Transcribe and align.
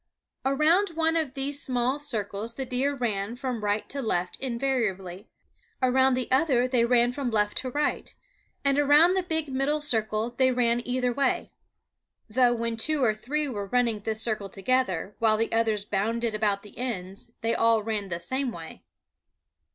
Around 0.43 0.95
one 0.95 1.15
of 1.15 1.35
these 1.35 1.61
small 1.61 1.99
circles 1.99 2.55
the 2.55 2.65
deer 2.65 2.95
ran 2.95 3.35
from 3.35 3.63
right 3.63 3.87
to 3.89 4.01
left 4.01 4.35
invariably; 4.39 5.29
around 5.79 6.15
the 6.15 6.27
other 6.31 6.67
they 6.67 6.83
ran 6.83 7.11
from 7.11 7.29
left 7.29 7.55
to 7.59 7.69
right; 7.69 8.15
and 8.65 8.79
around 8.79 9.13
the 9.13 9.21
big 9.21 9.49
middle 9.53 9.79
circle 9.79 10.31
they 10.31 10.49
ran 10.49 10.81
either 10.87 11.13
way, 11.13 11.51
though 12.27 12.51
when 12.51 12.77
two 12.77 13.03
or 13.03 13.13
three 13.13 13.47
were 13.47 13.67
running 13.67 13.99
this 13.99 14.23
circle 14.23 14.49
together, 14.49 15.15
while 15.19 15.37
the 15.37 15.51
others 15.51 15.85
bounded 15.85 16.33
about 16.33 16.63
the 16.63 16.75
ends, 16.79 17.29
they 17.41 17.53
all 17.53 17.83
ran 17.83 18.09
the 18.09 18.19
same 18.19 18.51
way. 18.51 18.81